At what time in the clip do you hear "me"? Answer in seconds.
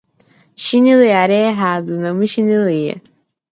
2.15-2.27